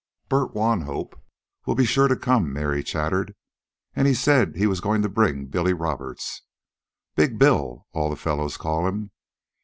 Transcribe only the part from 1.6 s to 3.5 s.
be sure to come," Mary chattered.